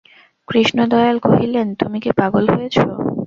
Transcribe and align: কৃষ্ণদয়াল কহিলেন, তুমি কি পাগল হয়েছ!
কৃষ্ণদয়াল 0.47 1.17
কহিলেন, 1.25 1.67
তুমি 1.79 1.97
কি 2.03 2.11
পাগল 2.19 2.45
হয়েছ! 2.55 2.75